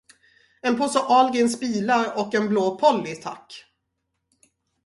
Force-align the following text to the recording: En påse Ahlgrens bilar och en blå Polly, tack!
En 0.63 0.75
påse 0.77 0.99
Ahlgrens 0.99 1.59
bilar 1.59 2.13
och 2.17 2.35
en 2.35 2.49
blå 2.49 2.75
Polly, 2.77 3.15
tack! 3.15 3.65